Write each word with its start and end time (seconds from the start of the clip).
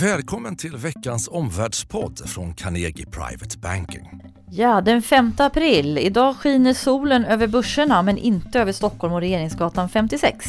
Välkommen 0.00 0.56
till 0.56 0.76
veckans 0.76 1.28
omvärldspodd 1.28 2.28
från 2.28 2.54
Carnegie 2.54 3.06
Private 3.06 3.58
Banking. 3.58 4.22
Ja, 4.50 4.80
den 4.80 5.02
5 5.02 5.32
april. 5.38 5.98
Idag 5.98 6.36
skiner 6.36 6.74
solen 6.74 7.24
över 7.24 7.46
börserna 7.46 8.02
men 8.02 8.18
inte 8.18 8.60
över 8.60 8.72
Stockholm 8.72 9.14
och 9.14 9.20
Regeringsgatan 9.20 9.88
56. 9.88 10.46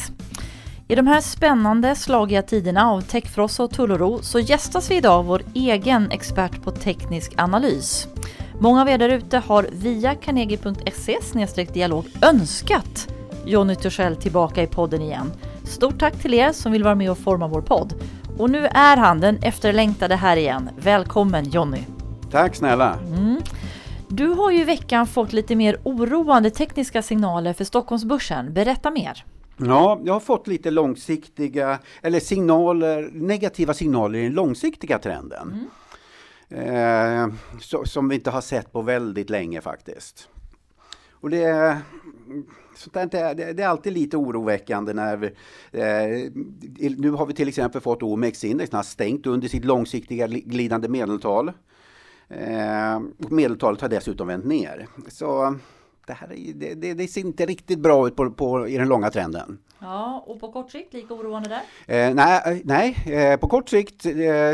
I 0.87 0.95
de 0.95 1.07
här 1.07 1.21
spännande, 1.21 1.95
slagiga 1.95 2.41
tiderna 2.41 2.91
av 2.91 3.01
techfrossa 3.01 3.63
och 3.63 3.71
tulloro 3.71 4.19
så 4.21 4.39
gästas 4.39 4.91
vi 4.91 4.95
idag 4.95 5.13
av 5.13 5.25
vår 5.25 5.41
egen 5.53 6.11
expert 6.11 6.61
på 6.63 6.71
teknisk 6.71 7.33
analys. 7.37 8.07
Många 8.59 8.81
av 8.81 8.89
er 8.89 8.97
där 8.97 9.09
ute 9.09 9.37
har 9.37 9.67
via 9.71 10.15
carnegie.se 10.15 11.65
dialog 11.73 12.05
önskat 12.21 13.07
Jonny 13.45 13.75
Torssell 13.75 14.15
tillbaka 14.15 14.63
i 14.63 14.67
podden 14.67 15.01
igen. 15.01 15.31
Stort 15.63 15.99
tack 15.99 16.21
till 16.21 16.33
er 16.33 16.51
som 16.51 16.71
vill 16.71 16.83
vara 16.83 16.95
med 16.95 17.11
och 17.11 17.17
forma 17.17 17.47
vår 17.47 17.61
podd. 17.61 17.93
Och 18.39 18.49
nu 18.49 18.65
är 18.65 18.97
han 18.97 19.19
den 19.19 19.37
efterlängtade 19.41 20.15
här 20.15 20.37
igen. 20.37 20.69
Välkommen 20.77 21.49
Jonny! 21.49 21.81
Tack 22.31 22.55
snälla! 22.55 22.99
Mm. 22.99 23.41
Du 24.07 24.27
har 24.27 24.51
ju 24.51 24.61
i 24.61 24.63
veckan 24.63 25.07
fått 25.07 25.33
lite 25.33 25.55
mer 25.55 25.77
oroande 25.83 26.49
tekniska 26.49 27.01
signaler 27.01 27.53
för 27.53 27.63
Stockholmsbörsen. 27.63 28.53
Berätta 28.53 28.91
mer! 28.91 29.25
Ja, 29.57 29.99
jag 30.03 30.13
har 30.13 30.19
fått 30.19 30.47
lite 30.47 30.71
långsiktiga, 30.71 31.79
eller 32.01 32.19
signaler, 32.19 33.09
negativa 33.13 33.73
signaler 33.73 34.19
i 34.19 34.23
den 34.23 34.33
långsiktiga 34.33 34.99
trenden. 34.99 35.67
Mm. 36.49 37.29
Eh, 37.29 37.33
så, 37.61 37.85
som 37.85 38.09
vi 38.09 38.15
inte 38.15 38.29
har 38.29 38.41
sett 38.41 38.71
på 38.71 38.81
väldigt 38.81 39.29
länge 39.29 39.61
faktiskt. 39.61 40.29
Och 41.11 41.29
det, 41.29 41.77
sånt 42.75 43.11
där, 43.11 43.35
det, 43.35 43.53
det 43.53 43.63
är 43.63 43.67
alltid 43.67 43.93
lite 43.93 44.17
oroväckande 44.17 44.93
när 44.93 45.17
vi, 45.17 45.27
eh, 45.71 46.31
nu 46.97 47.11
har 47.11 47.25
vi 47.25 47.33
till 47.33 47.47
exempel 47.47 47.81
fått 47.81 48.03
OMX-index 48.03 48.71
har 48.71 48.83
stängt 48.83 49.27
under 49.27 49.47
sitt 49.47 49.65
långsiktiga 49.65 50.27
glidande 50.27 50.87
medeltal. 50.87 51.51
Eh, 52.29 52.99
medeltalet 53.17 53.81
har 53.81 53.89
dessutom 53.89 54.27
vänt 54.27 54.45
ner. 54.45 54.87
Så 55.07 55.55
det, 56.07 56.13
här 56.13 56.27
det, 56.55 56.73
det, 56.73 56.93
det, 56.93 57.07
ser 57.07 57.21
inte 57.21 57.45
riktigt 57.45 57.79
bra 57.79 58.07
ut 58.07 58.15
på, 58.15 58.31
på, 58.31 58.67
i 58.67 58.77
den 58.77 58.87
långa 58.87 59.09
trenden. 59.09 59.59
Ja, 59.79 60.23
och 60.27 60.39
på 60.39 60.51
kort 60.51 60.71
sikt 60.71 60.93
lika 60.93 61.13
oroande 61.13 61.49
där? 61.49 62.07
Eh, 62.07 62.13
nej, 62.13 62.61
nej 62.65 62.97
eh, 63.05 63.39
på 63.39 63.47
kort 63.47 63.69
sikt 63.69 64.05
eh, 64.05 64.11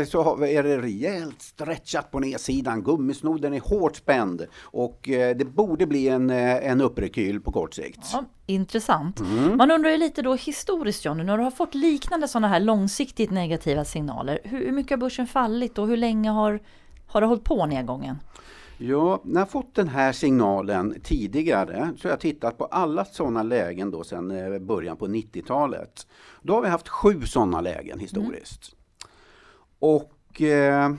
så 0.08 0.44
är 0.44 0.62
det 0.62 0.82
rejält 0.82 1.42
stretchat 1.42 2.10
på 2.10 2.20
nedsidan. 2.20 2.82
Gummisnoden 2.82 3.54
är 3.54 3.60
hårt 3.60 3.96
spänd 3.96 4.46
och 4.60 5.08
eh, 5.08 5.36
det 5.36 5.44
borde 5.44 5.86
bli 5.86 6.08
en, 6.08 6.30
eh, 6.30 6.70
en 6.70 6.80
upprekyl 6.80 7.40
på 7.40 7.52
kort 7.52 7.74
sikt. 7.74 8.00
Ja, 8.12 8.24
intressant. 8.46 9.20
Mm. 9.20 9.56
Man 9.56 9.70
undrar 9.70 9.90
ju 9.90 9.96
lite 9.96 10.22
då 10.22 10.34
historiskt 10.34 11.04
Johnny, 11.04 11.24
när 11.24 11.38
du 11.38 11.44
har 11.44 11.50
fått 11.50 11.74
liknande 11.74 12.28
sådana 12.28 12.48
här 12.48 12.60
långsiktigt 12.60 13.30
negativa 13.30 13.84
signaler. 13.84 14.38
Hur, 14.44 14.58
hur 14.58 14.72
mycket 14.72 14.90
har 14.90 14.96
börsen 14.96 15.26
fallit 15.26 15.78
och 15.78 15.86
hur 15.86 15.96
länge 15.96 16.30
har, 16.30 16.60
har 17.06 17.20
det 17.20 17.26
hållit 17.26 17.44
på 17.44 17.66
nedgången? 17.66 18.18
Ja, 18.86 19.20
när 19.24 19.40
jag 19.40 19.50
fått 19.50 19.74
den 19.74 19.88
här 19.88 20.12
signalen 20.12 21.00
tidigare 21.02 21.92
så 21.98 22.08
har 22.08 22.12
jag 22.12 22.20
tittat 22.20 22.58
på 22.58 22.64
alla 22.64 23.04
sådana 23.04 23.42
lägen 23.42 23.90
då 23.90 24.04
sedan 24.04 24.30
eh, 24.30 24.58
början 24.58 24.96
på 24.96 25.06
90-talet. 25.06 26.06
Då 26.42 26.54
har 26.54 26.62
vi 26.62 26.68
haft 26.68 26.88
sju 26.88 27.22
sådana 27.22 27.60
lägen 27.60 27.98
historiskt. 27.98 28.72
Mm. 28.72 29.96
Och 29.96 30.42
eh, 30.42 30.94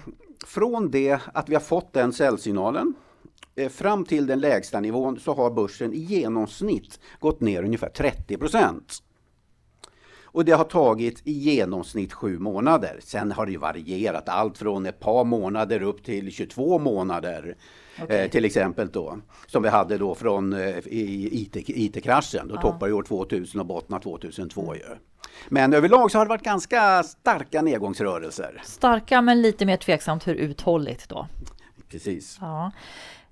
från 0.46 0.92
det 0.92 1.20
att 1.34 1.50
vi 1.50 1.54
har 1.54 1.62
fått 1.62 1.94
den 1.94 2.14
säljsignalen 2.14 2.94
eh, 3.56 3.70
fram 3.70 4.06
till 4.06 4.28
den 4.28 4.40
lägsta 4.40 4.80
nivån 4.80 5.20
så 5.20 5.34
har 5.34 5.52
börsen 5.52 5.94
i 5.94 6.00
genomsnitt 6.00 7.00
gått 7.20 7.42
ner 7.42 7.64
ungefär 7.64 7.90
30 7.90 8.38
procent. 8.38 9.04
Och 10.36 10.46
det 10.46 10.52
har 10.52 10.64
tagit 10.64 11.22
i 11.24 11.32
genomsnitt 11.32 12.14
sju 12.14 12.40
månader. 12.40 13.00
Sen 13.04 13.32
har 13.32 13.46
det 13.46 13.58
varierat 13.58 14.30
allt 14.30 14.58
från 14.58 14.86
ett 14.86 15.00
par 15.00 15.24
månader 15.24 15.82
upp 15.82 16.04
till 16.04 16.32
22 16.32 16.80
månader. 16.80 17.56
Okay. 18.04 18.18
Eh, 18.18 18.30
till 18.30 18.46
exempel 18.46 18.90
då. 18.92 19.18
Som 19.48 19.64
vi 19.64 19.70
hade 19.70 19.98
då 19.98 20.16
från 20.16 20.54
eh, 20.54 20.76
IT-kraschen. 20.86 22.48
Då 22.48 22.56
ja. 22.56 22.62
toppade 22.62 22.94
år 22.94 23.04
2000 23.04 23.60
och 23.60 23.66
bottnade 23.66 24.04
2002 24.04 24.76
ju. 24.76 24.82
Men 25.50 25.74
överlag 25.74 26.12
så 26.12 26.18
har 26.18 26.26
det 26.26 26.30
varit 26.30 26.44
ganska 26.44 27.04
starka 27.04 27.62
nedgångsrörelser. 27.62 28.62
Starka 28.66 29.22
men 29.22 29.42
lite 29.42 29.66
mer 29.66 29.78
tveksamt 29.78 30.28
hur 30.28 30.36
uthålligt 30.36 31.10
då. 31.10 31.28
Precis. 31.90 32.38
Ja. 32.42 32.72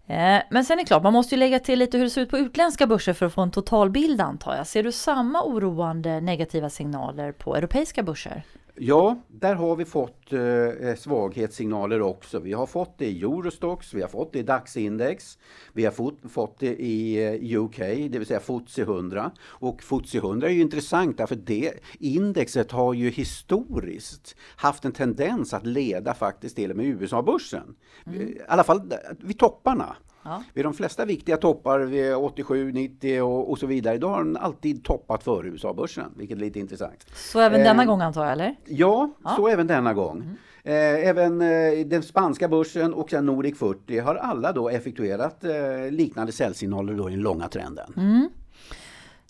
Eh, 0.07 0.41
men 0.49 0.65
sen 0.65 0.79
är 0.79 0.83
det 0.83 0.87
klart, 0.87 1.03
man 1.03 1.13
måste 1.13 1.35
ju 1.35 1.39
lägga 1.39 1.59
till 1.59 1.79
lite 1.79 1.97
hur 1.97 2.03
det 2.03 2.09
ser 2.09 2.21
ut 2.21 2.29
på 2.29 2.37
utländska 2.37 2.87
börser 2.87 3.13
för 3.13 3.25
att 3.25 3.33
få 3.33 3.41
en 3.41 3.51
totalbild 3.51 4.21
antar 4.21 4.55
jag. 4.55 4.67
Ser 4.67 4.83
du 4.83 4.91
samma 4.91 5.43
oroande 5.43 6.21
negativa 6.21 6.69
signaler 6.69 7.31
på 7.31 7.55
europeiska 7.55 8.03
börser? 8.03 8.43
Ja, 8.75 9.17
där 9.27 9.55
har 9.55 9.75
vi 9.75 9.85
fått 9.85 10.33
eh, 10.33 10.95
svaghetssignaler 10.97 12.01
också. 12.01 12.39
Vi 12.39 12.53
har 12.53 12.65
fått 12.65 12.97
det 12.97 13.05
i 13.05 13.21
Eurostox, 13.21 13.93
vi 13.93 14.01
har 14.01 14.09
fått 14.09 14.33
det 14.33 14.39
i 14.39 14.43
DAX-index, 14.43 15.37
vi 15.73 15.85
har 15.85 15.91
fått, 15.91 16.19
fått 16.29 16.59
det 16.59 16.75
i 16.81 17.25
eh, 17.25 17.59
UK, 17.59 17.77
det 17.77 18.19
vill 18.19 18.25
säga 18.25 18.39
FTSE 18.39 18.81
100. 18.81 19.31
Och 19.41 19.81
FTSE 19.83 20.17
100 20.17 20.47
är 20.47 20.51
ju 20.51 20.61
intressant 20.61 21.17
därför 21.17 21.35
det 21.35 21.73
indexet 21.99 22.71
har 22.71 22.93
ju 22.93 23.09
historiskt 23.09 24.35
haft 24.55 24.85
en 24.85 24.91
tendens 24.91 25.53
att 25.53 25.65
leda 25.65 26.13
faktiskt 26.13 26.55
till 26.55 26.71
och 26.71 26.77
med 26.77 26.85
USA-börsen. 26.85 27.75
Mm. 28.05 28.21
I 28.21 28.41
alla 28.47 28.63
fall 28.63 28.93
vid 29.19 29.39
topparna. 29.39 29.95
Ja. 30.23 30.43
Vid 30.53 30.65
de 30.65 30.73
flesta 30.73 31.05
viktiga 31.05 31.37
toppar, 31.37 31.79
vid 31.79 32.15
87, 32.15 32.71
90 32.71 33.21
och, 33.21 33.51
och 33.51 33.59
så 33.59 33.67
vidare, 33.67 33.97
då 33.97 34.07
har 34.07 34.23
den 34.23 34.37
alltid 34.37 34.83
toppat 34.83 35.23
före 35.23 35.47
USA-börsen, 35.47 36.11
vilket 36.17 36.37
är 36.37 36.41
lite 36.41 36.59
intressant. 36.59 37.05
Så 37.13 37.39
även 37.39 37.59
eh, 37.59 37.63
denna 37.63 37.85
gång 37.85 38.01
antar 38.01 38.23
jag, 38.23 38.31
eller? 38.31 38.55
Ja, 38.65 39.09
ja. 39.23 39.33
så 39.35 39.47
även 39.47 39.67
denna 39.67 39.93
gång. 39.93 40.17
Mm. 40.17 40.35
Eh, 40.65 41.07
även 41.09 41.41
eh, 41.41 41.85
den 41.85 42.03
spanska 42.03 42.47
börsen 42.47 42.93
och 42.93 43.09
sen 43.09 43.25
Nordic 43.25 43.57
40 43.57 43.99
har 43.99 44.15
alla 44.15 44.51
då 44.51 44.69
effektuerat 44.69 45.43
eh, 45.43 45.91
liknande 45.91 46.31
säljsignaler 46.31 46.93
då 46.93 47.09
i 47.09 47.11
den 47.11 47.21
långa 47.21 47.47
trenden. 47.47 47.93
Mm. 47.97 48.29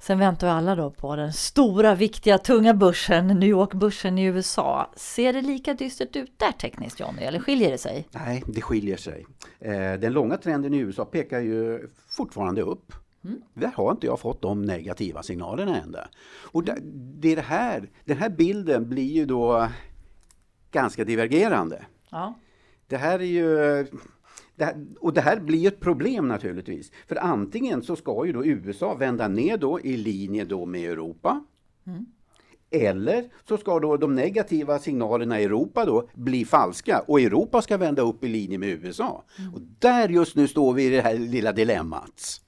Sen 0.04 0.20
väntar 0.20 0.48
vi 0.48 0.52
alla 0.52 0.76
då 0.76 0.92
på 0.92 1.16
den 1.16 1.34
stora, 1.34 1.96
viktiga, 1.96 2.38
tunga 2.38 2.74
börsen, 2.74 3.28
New 3.28 3.50
York-börsen 3.50 4.18
i 4.18 4.24
USA. 4.24 4.92
Ser 4.96 5.34
det 5.34 5.42
lika 5.42 5.74
dystert 5.74 6.16
ut 6.16 6.40
där 6.40 6.52
tekniskt 6.52 7.00
Johnny, 7.00 7.22
eller 7.22 7.40
skiljer 7.40 7.72
det 7.72 7.78
sig? 7.78 8.08
Nej, 8.12 8.44
det 8.48 8.62
skiljer 8.62 8.98
sig. 8.98 9.26
Eh, 9.60 9.94
den 10.00 10.14
långa 10.14 10.38
trenden 10.38 10.74
i 10.74 10.78
USA 10.78 11.06
pekar 11.06 11.40
ju 11.40 11.90
fortfarande 12.08 12.62
upp. 12.62 12.94
Mm. 13.24 13.42
Där 13.54 13.72
har 13.76 13.92
inte 13.92 14.08
jag 14.08 14.20
fått 14.20 14.42
de 14.42 14.62
negativa 14.62 15.24
signalerna 15.24 15.78
än. 15.78 15.96
Och 16.52 16.64
det, 16.64 16.78
det 17.36 17.42
här, 17.42 17.90
den 18.06 18.18
här 18.18 18.30
bilden 18.30 18.90
blir 18.90 19.12
ju 19.12 19.26
då 19.26 19.68
ganska 20.72 21.04
divergerande. 21.04 21.86
Ja. 22.10 22.40
Det 22.88 22.98
här 22.98 23.20
är 23.20 23.24
ju 23.24 23.88
det 24.56 24.66
här, 24.66 24.86
och 25.00 25.14
det 25.14 25.22
här 25.22 25.40
blir 25.40 25.68
ett 25.68 25.80
problem 25.80 26.28
naturligtvis. 26.28 26.92
För 27.08 27.16
antingen 27.16 27.84
så 27.84 27.96
ska 27.96 28.26
ju 28.26 28.34
då 28.34 28.46
USA 28.46 28.94
vända 28.94 29.28
ner 29.28 29.58
då 29.58 29.80
i 29.80 29.98
linje 29.98 30.46
då 30.46 30.66
med 30.66 30.92
Europa. 30.92 31.44
Mm. 31.88 32.06
Eller 32.72 33.30
så 33.48 33.58
ska 33.58 33.80
då 33.80 33.98
de 33.98 34.16
negativa 34.16 34.80
signalerna 34.80 35.42
i 35.42 35.44
Europa 35.44 35.86
då 35.86 36.10
bli 36.14 36.46
falska 36.46 37.04
och 37.08 37.22
Europa 37.22 37.62
ska 37.62 37.78
vända 37.78 38.02
upp 38.02 38.24
i 38.24 38.28
linje 38.28 38.58
med 38.58 38.70
USA. 38.70 39.24
Mm. 39.40 39.54
Och 39.54 39.62
där 39.80 40.10
just 40.10 40.36
nu 40.36 40.48
står 40.48 40.74
vi 40.74 40.86
i 40.86 40.90
det 40.90 41.02
här 41.02 41.18
lilla 41.18 41.52
dilemmat. 41.52 42.43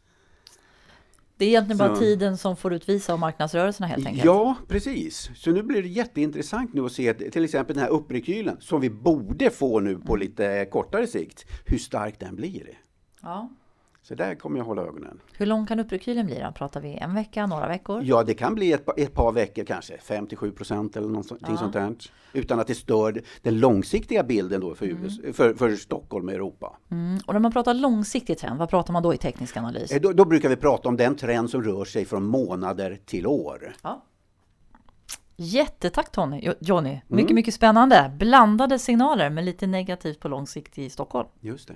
Det 1.37 1.45
är 1.45 1.49
egentligen 1.49 1.77
bara 1.77 1.95
tiden 1.95 2.37
som 2.37 2.57
får 2.57 2.73
utvisa 2.73 3.13
och 3.13 3.19
marknadsrörelserna 3.19 3.87
helt 3.87 4.05
enkelt? 4.07 4.25
Ja, 4.25 4.55
precis. 4.67 5.29
Så 5.35 5.51
nu 5.51 5.63
blir 5.63 5.81
det 5.81 5.87
jätteintressant 5.87 6.73
nu 6.73 6.85
att 6.85 6.91
se 6.91 7.13
till 7.13 7.43
exempel 7.43 7.75
den 7.75 7.83
här 7.83 7.91
upprekylen 7.91 8.57
som 8.59 8.81
vi 8.81 8.89
borde 8.89 9.49
få 9.49 9.79
nu 9.79 9.97
på 9.97 10.15
lite 10.15 10.67
kortare 10.71 11.07
sikt, 11.07 11.45
hur 11.65 11.77
stark 11.77 12.19
den 12.19 12.35
blir. 12.35 12.69
Ja. 13.21 13.49
Så 14.07 14.15
där 14.15 14.35
kommer 14.35 14.57
jag 14.57 14.65
hålla 14.65 14.81
ögonen. 14.81 15.21
Hur 15.37 15.45
lång 15.45 15.65
kan 15.65 15.79
upprekylen 15.79 16.25
bli 16.25 16.39
då? 16.39 16.51
Pratar 16.51 16.81
vi 16.81 16.97
en 16.97 17.15
vecka, 17.15 17.45
några 17.45 17.67
veckor? 17.67 18.03
Ja, 18.03 18.23
det 18.23 18.33
kan 18.33 18.55
bli 18.55 18.71
ett, 18.71 18.99
ett 18.99 19.13
par 19.13 19.31
veckor 19.31 19.63
kanske, 19.63 19.97
5-7 19.97 20.51
procent 20.51 20.95
eller 20.95 21.07
någonting 21.07 21.37
ja. 21.41 21.57
sånt 21.57 21.73
där. 21.73 21.95
Utan 22.33 22.59
att 22.59 22.67
det 22.67 22.75
stör 22.75 23.21
den 23.41 23.59
långsiktiga 23.59 24.23
bilden 24.23 24.61
då 24.61 24.75
för, 24.75 24.85
mm. 24.85 25.33
för, 25.33 25.53
för 25.53 25.75
Stockholm 25.75 26.27
och 26.27 26.33
Europa. 26.33 26.77
Mm. 26.91 27.19
Och 27.27 27.33
när 27.33 27.39
man 27.39 27.51
pratar 27.51 27.73
långsiktig 27.73 28.37
trend, 28.37 28.59
vad 28.59 28.69
pratar 28.69 28.93
man 28.93 29.03
då 29.03 29.13
i 29.13 29.17
teknisk 29.17 29.57
analys? 29.57 29.91
Eh, 29.91 30.01
då, 30.01 30.13
då 30.13 30.25
brukar 30.25 30.49
vi 30.49 30.55
prata 30.55 30.89
om 30.89 30.97
den 30.97 31.15
trend 31.15 31.49
som 31.49 31.63
rör 31.63 31.85
sig 31.85 32.05
från 32.05 32.25
månader 32.25 32.99
till 33.05 33.27
år. 33.27 33.75
Ja. 33.83 34.03
Jättetack 35.35 36.11
Tony, 36.11 36.53
Johnny. 36.59 37.01
Mycket, 37.07 37.29
mm. 37.29 37.35
mycket 37.35 37.53
spännande. 37.53 38.11
Blandade 38.19 38.79
signaler 38.79 39.29
men 39.29 39.45
lite 39.45 39.67
negativt 39.67 40.19
på 40.19 40.27
lång 40.27 40.47
sikt 40.47 40.77
i 40.77 40.89
Stockholm. 40.89 41.27
Just 41.39 41.67
det. 41.67 41.75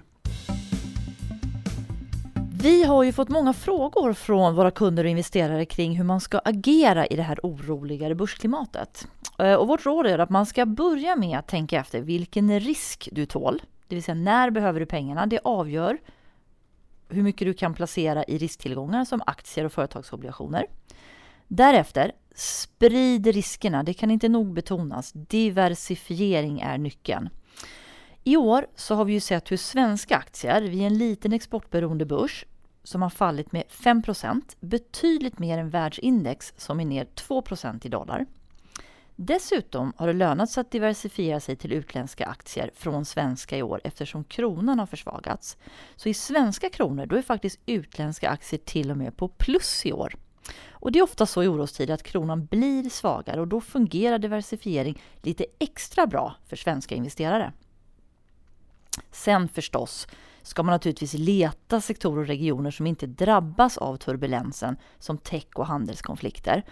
Vi 2.62 2.84
har 2.84 3.04
ju 3.04 3.12
fått 3.12 3.30
många 3.30 3.54
frågor 3.54 4.14
från 4.14 4.56
våra 4.56 4.72
kunder 4.72 5.04
och 5.04 5.10
investerare 5.10 5.66
kring 5.66 5.98
hur 5.98 6.04
man 6.04 6.22
ska 6.22 6.40
agera 6.46 7.06
i 7.08 7.16
det 7.16 7.24
här 7.24 7.40
oroligare 7.44 8.16
börsklimatet. 8.16 9.08
Eh, 9.38 9.54
och 9.54 9.68
vårt 9.68 9.86
råd 9.86 10.08
är 10.08 10.20
att 10.20 10.30
man 10.30 10.46
ska 10.46 10.66
börja 10.66 11.16
med 11.16 11.40
att 11.40 11.48
tänka 11.48 11.80
efter 11.80 12.02
vilken 12.02 12.60
risk 12.60 13.10
du 13.12 13.26
tål. 13.26 13.62
Det 13.88 13.96
vill 13.96 14.04
säga 14.04 14.16
när 14.16 14.50
behöver 14.50 14.80
du 14.80 14.86
pengarna? 14.86 15.26
Det 15.26 15.40
avgör 15.44 15.98
hur 17.10 17.24
mycket 17.24 17.48
du 17.48 17.54
kan 17.54 17.74
placera 17.74 18.24
i 18.24 18.38
risktillgångar 18.38 19.06
som 19.06 19.22
aktier 19.26 19.66
och 19.66 19.74
företagsobligationer. 19.74 20.66
Därefter, 21.48 22.12
sprid 22.36 23.28
riskerna. 23.28 23.84
Det 23.84 23.94
kan 23.94 24.12
inte 24.12 24.30
nog 24.30 24.54
betonas. 24.54 25.12
Diversifiering 25.12 26.60
är 26.60 26.78
nyckeln. 26.78 27.30
I 28.24 28.38
år 28.38 28.68
så 28.75 28.95
har 28.95 29.06
vi 29.06 29.13
ju 29.13 29.19
sett 29.19 29.51
hur 29.51 29.57
svenska 29.57 30.18
aktier 30.18 30.62
vid 30.62 30.81
en 30.81 30.98
liten 30.98 31.33
exportberoende 31.33 32.06
börs 32.06 32.45
som 32.83 33.01
har 33.01 33.10
fallit 33.10 33.51
med 33.51 33.63
5% 33.69 34.42
betydligt 34.60 35.39
mer 35.39 35.57
än 35.57 35.69
världsindex 35.69 36.54
som 36.57 36.80
är 36.80 36.86
ner 36.86 37.06
2% 37.06 37.86
i 37.86 37.89
dollar. 37.89 38.25
Dessutom 39.16 39.94
har 39.98 40.07
det 40.07 40.13
lönat 40.13 40.50
sig 40.51 40.62
att 40.62 40.71
diversifiera 40.71 41.39
sig 41.39 41.56
till 41.56 41.74
utländska 41.74 42.25
aktier 42.25 42.71
från 42.75 43.06
svenska 43.06 43.57
i 43.57 43.63
år 43.63 43.81
eftersom 43.83 44.24
kronan 44.24 44.80
har 44.80 44.86
försvagats. 44.86 45.57
Så 45.95 46.10
i 46.10 46.13
svenska 46.13 46.69
kronor 46.69 47.06
då 47.06 47.15
är 47.15 47.22
faktiskt 47.22 47.60
utländska 47.65 48.30
aktier 48.30 48.60
till 48.60 48.92
och 48.92 48.98
med 48.98 49.18
på 49.18 49.27
plus 49.27 49.86
i 49.86 49.94
år. 49.94 50.15
Och 50.69 50.92
det 50.92 51.00
är 51.00 51.04
ofta 51.04 51.25
så 51.25 51.44
i 51.44 51.48
orostider 51.48 51.94
att 51.94 52.04
kronan 52.04 52.45
blir 52.45 52.89
svagare 52.89 53.42
och 53.42 53.48
då 53.48 53.62
fungerar 53.62 54.19
diversifiering 54.19 55.01
lite 55.22 55.45
extra 55.60 56.07
bra 56.07 56.36
för 56.48 56.56
svenska 56.56 56.95
investerare. 56.95 57.54
Sen 59.12 59.48
förstås 59.48 60.07
ska 60.42 60.63
man 60.63 60.74
naturligtvis 60.74 61.13
leta 61.13 61.81
sektorer 61.81 62.22
och 62.22 62.28
regioner 62.28 62.72
som 62.72 62.88
inte 62.88 63.07
drabbas 63.07 63.78
av 63.78 63.96
turbulensen 63.98 64.78
som 65.00 65.18
tech 65.18 65.48
och 65.56 65.66
handelskonflikter. 65.66 66.63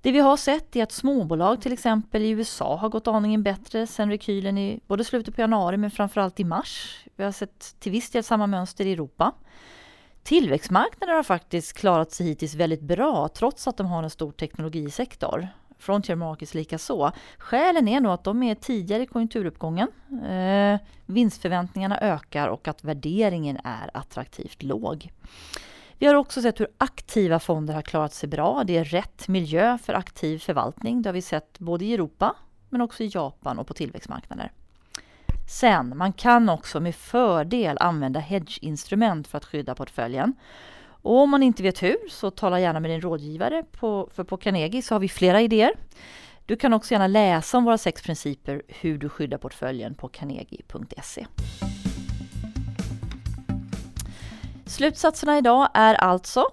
Det 0.00 0.12
vi 0.12 0.18
har 0.18 0.36
sett 0.36 0.76
är 0.76 0.82
att 0.82 0.92
småbolag 0.92 1.62
till 1.62 1.72
exempel 1.72 2.22
i 2.22 2.30
USA 2.30 2.76
har 2.76 2.88
gått 2.88 3.06
aningen 3.06 3.42
bättre 3.42 3.86
sen 3.86 4.10
rekylen 4.10 4.58
i 4.58 4.80
både 4.86 5.04
slutet 5.04 5.34
på 5.34 5.40
januari 5.40 5.76
men 5.76 5.90
framförallt 5.90 6.40
i 6.40 6.44
mars. 6.44 7.04
Vi 7.16 7.24
har 7.24 7.32
sett 7.32 7.80
till 7.80 7.92
viss 7.92 8.10
del 8.10 8.24
samma 8.24 8.46
mönster 8.46 8.86
i 8.86 8.92
Europa. 8.92 9.32
Tillväxtmarknader 10.22 11.14
har 11.14 11.22
faktiskt 11.22 11.72
klarat 11.72 12.12
sig 12.12 12.26
hittills 12.26 12.54
väldigt 12.54 12.80
bra 12.80 13.28
trots 13.28 13.68
att 13.68 13.76
de 13.76 13.86
har 13.86 14.02
en 14.02 14.10
stor 14.10 14.32
teknologisektor. 14.32 15.48
Frontier 15.82 16.16
Markets 16.16 16.54
likaså. 16.54 17.12
Skälen 17.38 17.88
är 17.88 18.00
nog 18.00 18.12
att 18.12 18.24
de 18.24 18.42
är 18.42 18.54
tidigare 18.54 19.02
i 19.02 19.06
konjunkturuppgången. 19.06 19.88
Eh, 20.28 20.80
vinstförväntningarna 21.06 21.98
ökar 22.00 22.48
och 22.48 22.68
att 22.68 22.84
värderingen 22.84 23.58
är 23.64 23.90
attraktivt 23.94 24.62
låg. 24.62 25.10
Vi 25.98 26.06
har 26.06 26.14
också 26.14 26.42
sett 26.42 26.60
hur 26.60 26.68
aktiva 26.78 27.38
fonder 27.38 27.74
har 27.74 27.82
klarat 27.82 28.14
sig 28.14 28.28
bra. 28.28 28.64
Det 28.64 28.76
är 28.76 28.84
rätt 28.84 29.28
miljö 29.28 29.78
för 29.78 29.94
aktiv 29.94 30.38
förvaltning. 30.38 31.02
Det 31.02 31.08
har 31.08 31.14
vi 31.14 31.22
sett 31.22 31.58
både 31.58 31.84
i 31.84 31.94
Europa 31.94 32.36
men 32.68 32.80
också 32.80 33.02
i 33.02 33.10
Japan 33.14 33.58
och 33.58 33.66
på 33.66 33.74
tillväxtmarknader. 33.74 34.52
Sen, 35.48 35.96
man 35.96 36.12
kan 36.12 36.48
också 36.48 36.80
med 36.80 36.94
fördel 36.94 37.76
använda 37.80 38.20
hedgeinstrument 38.20 39.28
för 39.28 39.38
att 39.38 39.44
skydda 39.44 39.74
portföljen. 39.74 40.34
Och 41.02 41.18
om 41.18 41.30
man 41.30 41.42
inte 41.42 41.62
vet 41.62 41.82
hur 41.82 41.96
så 42.10 42.30
tala 42.30 42.60
gärna 42.60 42.80
med 42.80 42.90
din 42.90 43.00
rådgivare. 43.00 43.64
På, 43.72 44.08
för 44.14 44.24
på 44.24 44.36
Carnegie 44.36 44.82
så 44.82 44.94
har 44.94 45.00
vi 45.00 45.08
flera 45.08 45.40
idéer. 45.40 45.72
Du 46.46 46.56
kan 46.56 46.72
också 46.72 46.92
gärna 46.92 47.06
läsa 47.06 47.58
om 47.58 47.64
våra 47.64 47.78
sex 47.78 48.02
principer 48.02 48.62
hur 48.68 48.98
du 48.98 49.08
skyddar 49.08 49.38
portföljen 49.38 49.94
på 49.94 50.08
carnegie.se. 50.08 51.26
Slutsatserna 54.66 55.38
idag 55.38 55.68
är 55.74 55.94
alltså 55.94 56.46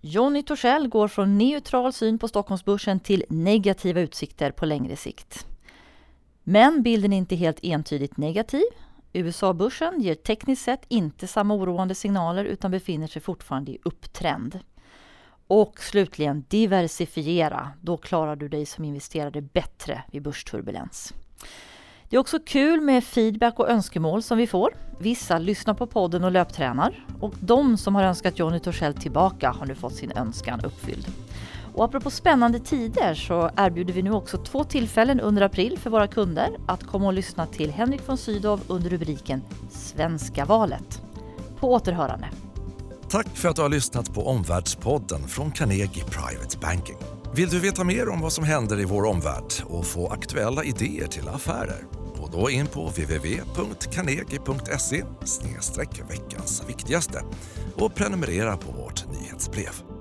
Jonny 0.00 0.42
Torssell 0.42 0.88
går 0.88 1.08
från 1.08 1.38
neutral 1.38 1.92
syn 1.92 2.18
på 2.18 2.28
Stockholmsbörsen 2.28 3.00
till 3.00 3.24
negativa 3.28 4.00
utsikter 4.00 4.50
på 4.50 4.66
längre 4.66 4.96
sikt. 4.96 5.46
Men 6.42 6.82
bilden 6.82 7.12
är 7.12 7.16
inte 7.16 7.36
helt 7.36 7.58
entydigt 7.62 8.16
negativ. 8.16 8.64
USA-börsen 9.18 10.00
ger 10.00 10.14
tekniskt 10.14 10.64
sett 10.64 10.84
inte 10.88 11.26
samma 11.26 11.54
oroande 11.54 11.94
signaler 11.94 12.44
utan 12.44 12.70
befinner 12.70 13.06
sig 13.06 13.22
fortfarande 13.22 13.72
i 13.72 13.78
upptrend. 13.82 14.60
Och 15.46 15.80
slutligen 15.80 16.44
diversifiera. 16.48 17.70
Då 17.80 17.96
klarar 17.96 18.36
du 18.36 18.48
dig 18.48 18.66
som 18.66 18.84
investerare 18.84 19.40
bättre 19.40 20.02
vid 20.12 20.22
börsturbulens. 20.22 21.14
Det 22.08 22.16
är 22.16 22.20
också 22.20 22.38
kul 22.46 22.80
med 22.80 23.04
feedback 23.04 23.58
och 23.58 23.70
önskemål 23.70 24.22
som 24.22 24.38
vi 24.38 24.46
får. 24.46 24.74
Vissa 24.98 25.38
lyssnar 25.38 25.74
på 25.74 25.86
podden 25.86 26.24
och 26.24 26.32
löptränar 26.32 27.06
och 27.20 27.34
de 27.40 27.76
som 27.76 27.94
har 27.94 28.02
önskat 28.02 28.38
Johnny 28.38 28.60
Torssell 28.60 28.94
tillbaka 28.94 29.50
har 29.50 29.66
nu 29.66 29.74
fått 29.74 29.94
sin 29.94 30.12
önskan 30.16 30.60
uppfylld. 30.64 31.06
Och 31.74 31.84
apropå 31.84 32.10
spännande 32.10 32.58
tider 32.58 33.14
så 33.14 33.50
erbjuder 33.56 33.94
vi 33.94 34.02
nu 34.02 34.12
också 34.12 34.38
två 34.38 34.64
tillfällen 34.64 35.20
under 35.20 35.42
april 35.42 35.78
för 35.78 35.90
våra 35.90 36.08
kunder 36.08 36.56
att 36.66 36.84
komma 36.84 37.06
och 37.06 37.12
lyssna 37.12 37.46
till 37.46 37.70
Henrik 37.70 38.08
von 38.08 38.18
Sydow 38.18 38.60
under 38.66 38.90
rubriken 38.90 39.42
Svenska 39.70 40.44
valet. 40.44 41.02
På 41.58 41.72
återhörande. 41.72 42.28
Tack 43.08 43.28
för 43.28 43.48
att 43.48 43.56
du 43.56 43.62
har 43.62 43.68
lyssnat 43.68 44.14
på 44.14 44.26
Omvärldspodden 44.26 45.28
från 45.28 45.50
Carnegie 45.50 46.04
Private 46.04 46.58
Banking. 46.58 46.96
Vill 47.34 47.48
du 47.48 47.60
veta 47.60 47.84
mer 47.84 48.08
om 48.08 48.20
vad 48.20 48.32
som 48.32 48.44
händer 48.44 48.80
i 48.80 48.84
vår 48.84 49.04
omvärld 49.04 49.52
och 49.64 49.86
få 49.86 50.08
aktuella 50.08 50.64
idéer 50.64 51.06
till 51.06 51.28
affärer? 51.28 51.84
Gå 52.20 52.28
då 52.32 52.50
in 52.50 52.66
på 52.66 52.88
www.carnegie.se 52.88 55.04
veckans 56.08 56.62
viktigaste 56.68 57.22
och 57.76 57.94
prenumerera 57.94 58.56
på 58.56 58.72
vårt 58.72 59.04
nyhetsbrev. 59.12 59.93